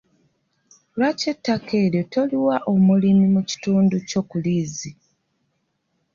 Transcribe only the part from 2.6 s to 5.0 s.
omulimi mu kitundu kyo ku liizi?